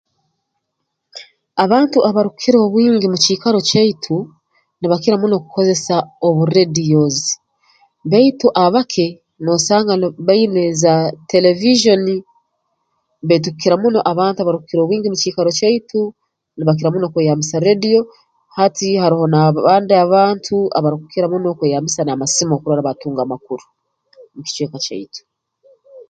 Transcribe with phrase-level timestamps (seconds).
[1.63, 4.15] Abantu abarukukira obwingi mu kiikaro kyaitu
[4.79, 5.95] nibakira muno kukozesa
[6.27, 7.31] obu rreediyozi
[8.11, 9.07] baitu abake
[9.43, 10.93] noosanga nn baine za
[11.31, 12.15] televizyoni
[13.27, 15.99] baitu kukira muno abantu abarukukira obwingi mu kiikaro kyaitu
[16.57, 18.01] nibakira muno kweyambisa rrediyo
[18.57, 23.65] hati haroho n'abandi abantu abarukukira muno kweyambisa n'amasimu okurora baatunga amakuru
[24.35, 25.21] mu kicweka kyaitu